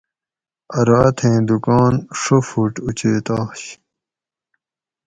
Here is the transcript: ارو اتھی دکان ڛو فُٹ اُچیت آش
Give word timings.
ارو 0.77 0.97
اتھی 1.07 1.31
دکان 1.47 1.93
ڛو 2.21 2.37
فُٹ 2.47 2.73
اُچیت 2.85 3.27
آش 3.39 3.61